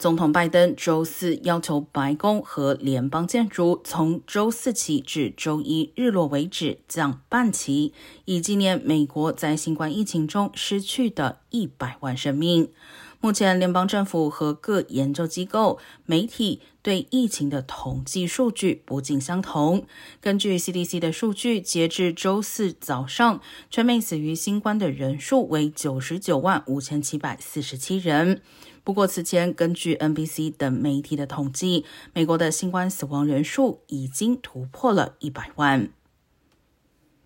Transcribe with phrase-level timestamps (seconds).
[0.00, 7.92] 总统拜登周四要求白宫和联邦建筑从周四起至周一日落为止降半旗，
[8.24, 12.70] 以纪念美国在新冠疫情中失去的一百万生命。
[13.22, 19.84] 目前，联邦政府和各研究机构、媒体对疫情的统计数据不尽相同。
[20.22, 28.40] 根据 CDC 的数据，截至周四早上，全美死于新冠的人数为九十九万五千七百四十七人。
[28.82, 31.84] 不过，此前根据 NBC 等媒体的统计，
[32.14, 35.90] 美国的新冠死亡人数已经突破了一百万。